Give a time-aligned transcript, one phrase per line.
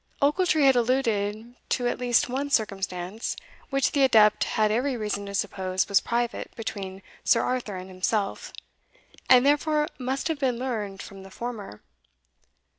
[0.19, 3.35] Ochiltree had alluded to at least one circumstance
[3.69, 8.51] which the adept had every reason to suppose was private between Sir Arthur and himself,
[9.29, 11.83] and therefore must have been learned from the former.